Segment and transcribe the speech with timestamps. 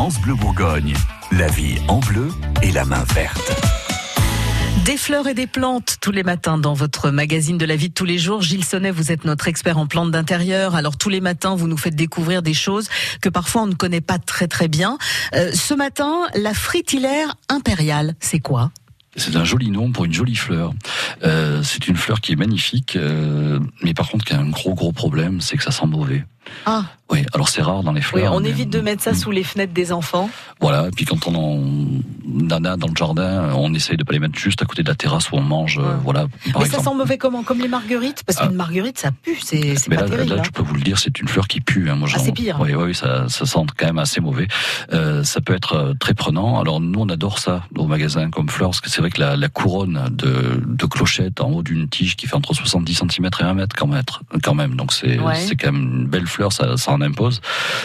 [0.00, 0.94] France Bleu Bourgogne.
[1.30, 2.28] La vie en bleu
[2.62, 3.52] et la main verte.
[4.86, 7.92] Des fleurs et des plantes tous les matins dans votre magazine de la vie de
[7.92, 8.40] tous les jours.
[8.40, 10.74] Gilles Sonnet, vous êtes notre expert en plantes d'intérieur.
[10.74, 12.88] Alors tous les matins, vous nous faites découvrir des choses
[13.20, 14.96] que parfois on ne connaît pas très très bien.
[15.34, 18.70] Euh, ce matin, la fritillaire impériale, c'est quoi?
[19.16, 20.72] C'est un joli nom pour une jolie fleur.
[21.24, 24.72] Euh, c'est une fleur qui est magnifique, euh, mais par contre qui a un gros
[24.72, 26.24] gros problème, c'est que ça sent mauvais.
[26.66, 26.84] Ah.
[27.10, 28.32] Oui, alors c'est rare dans les fleurs.
[28.32, 30.30] Oui, on évite de mettre ça sous les fenêtres des enfants.
[30.60, 31.60] Voilà, et puis quand on en
[32.24, 34.94] nana dans le jardin, on essaye de pas les mettre juste à côté de la
[34.94, 35.78] terrasse où on mange.
[35.78, 36.26] Euh, voilà.
[36.58, 37.42] Mais ça sent mauvais comment?
[37.42, 38.54] Comme les marguerites Parce qu'une ah.
[38.54, 40.34] marguerite, ça pue, c'est pas là, terrible.
[40.34, 40.42] Là, hein.
[40.44, 41.90] je peux vous le dire, c'est une fleur qui pue.
[41.90, 41.96] Hein.
[41.96, 42.58] Moi, ah, c'est pire.
[42.60, 44.46] Oui, oui, ça, ça sent quand même assez mauvais.
[44.92, 46.60] Euh, ça peut être euh, très prenant.
[46.60, 49.36] Alors nous, on adore ça au magasin comme fleur, parce que c'est vrai que la,
[49.36, 53.42] la, couronne de, de clochette en haut d'une tige qui fait entre 70 cm et
[53.42, 54.02] 1 mètre quand même,
[54.44, 54.76] quand même.
[54.76, 57.40] Donc c'est c'est quand même une belle fleur, ça, ça en impose.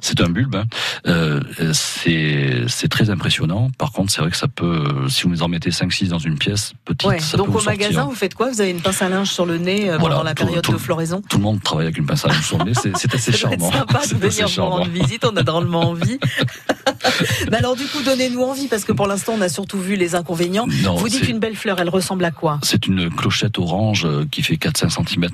[0.00, 0.56] C'est un bulbe.
[0.56, 0.64] Hein.
[1.06, 1.40] Euh,
[1.72, 3.70] c'est très impressionnant.
[3.78, 6.72] Par contre, c'est vrai que ça peut, si vous en mettez 5-6 dans une pièce,
[6.84, 8.50] petite, ça Donc peut au magasin, vous faites quoi?
[8.50, 11.22] Vous avez une pince à linge sur le nez euh, pendant la période de floraison?
[11.28, 12.72] Tout le monde travaille avec une pince à linge sur le nez.
[12.74, 13.70] C'est assez charmant.
[13.70, 15.24] C'est sympa de venir vous rendre visite.
[15.24, 16.18] On a drôlement envie.
[17.50, 20.14] Mais alors du coup, donnez-nous envie parce que pour l'instant, on a surtout vu les
[20.14, 20.66] inconvénients.
[20.96, 22.58] vous dites une belle fleur, elle ressemble à quoi?
[22.62, 25.28] C'est une clochette orange euh, qui fait 4-5 cm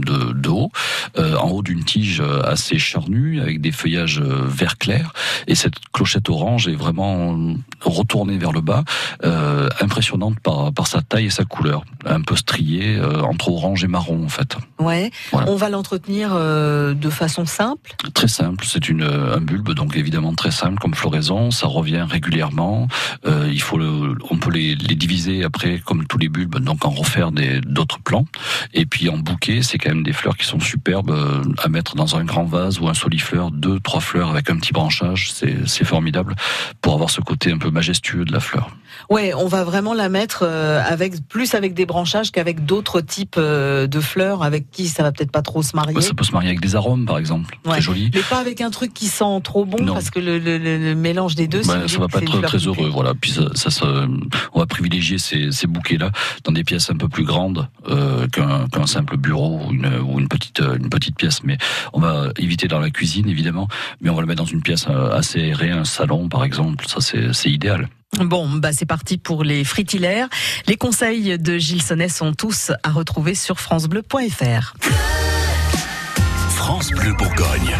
[0.00, 0.70] de, de haut,
[1.16, 5.12] en haut d'une tige assez charnue avec des feuillages euh, vert clair.
[5.46, 7.36] Et cette clochette orange est vraiment
[7.80, 8.84] retournée vers le bas,
[9.24, 13.84] euh, impressionnante par, par sa taille et sa couleur, un peu striée euh, entre orange
[13.84, 14.56] et marron en fait.
[14.78, 15.10] Ouais.
[15.32, 17.94] On va l'entretenir euh, de façon simple?
[18.14, 18.64] Très simple.
[18.66, 21.50] C'est une un bulbe donc évidemment très simple comme floraison.
[21.50, 22.88] Ça revient régulièrement.
[23.26, 26.84] Euh, il faut le, on peut les, les diviser après comme tous les bulbes donc
[26.84, 28.26] en refaire d'autres plants.
[28.74, 31.12] Et puis en bouquet, c'est quand même des fleurs qui sont superbes
[31.58, 34.72] à mettre dans un grand vase ou un solifleur deux, trois fleurs avec un petit
[34.72, 36.34] branchage, c'est formidable
[36.80, 38.70] pour avoir ce côté un peu majestueux de la fleur.
[39.10, 43.36] Ouais, on va vraiment la mettre euh, avec plus avec des branchages qu'avec d'autres types
[43.38, 46.00] euh, de fleurs avec qui ça va peut-être pas trop se marier.
[46.00, 48.10] ça peut se marier avec des arômes par exemple, c'est joli.
[48.14, 51.62] Mais pas avec un truc qui sent trop bon parce que le, mélange des deux,
[51.62, 52.88] bah, ça va pas être très heureux.
[52.88, 53.86] Voilà, puis ça, ça,
[54.52, 56.10] on va privilégier ces, ces bouquets là
[56.44, 60.28] dans des pièces un peu plus grandes euh, qu'un simple bureau ou une, ou une
[60.28, 61.42] petite une petite pièce.
[61.44, 61.58] Mais
[61.92, 63.68] on va éviter dans la cuisine évidemment,
[64.00, 66.86] mais on va le mettre dans une pièce assez aérée, un salon par exemple.
[66.88, 67.88] Ça c'est idéal.
[68.18, 70.28] Bon, bah c'est parti pour les fritillaires.
[70.66, 74.74] Les conseils de Gilles Sonnet sont tous à retrouver sur francebleu.fr.
[76.50, 77.76] France Bleu Bourgogne.